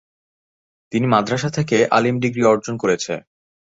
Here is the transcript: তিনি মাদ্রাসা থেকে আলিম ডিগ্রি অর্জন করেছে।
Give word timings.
তিনি 0.91 1.05
মাদ্রাসা 1.07 1.49
থেকে 1.49 1.77
আলিম 1.91 2.15
ডিগ্রি 2.19 2.43
অর্জন 2.45 2.75
করেছে। 2.77 3.13